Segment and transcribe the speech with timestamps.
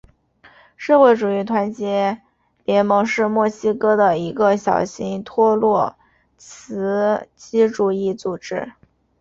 [0.75, 2.19] 社会主义团结
[2.65, 5.95] 联盟是墨西哥的一个小型托洛
[6.37, 8.73] 茨基主义组织。